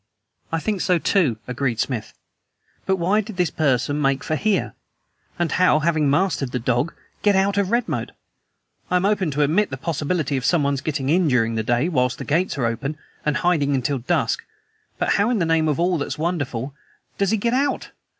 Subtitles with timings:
[0.51, 2.15] "I think so, too," agreed Smith.
[2.87, 4.73] "But why did this person make for here?
[5.37, 8.09] And how, having mastered the dog, get out of Redmoat?
[8.89, 12.17] I am open to admit the possibility of someone's getting in during the day whilst
[12.17, 14.43] the gates are open, and hiding until dusk.
[14.97, 16.73] But how in the name of all that's wonderful
[17.19, 17.91] does he GET OUT?